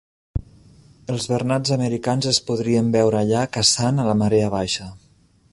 [1.15, 4.93] Els bernats americans es podrien veure allà caçant a la marea baixa.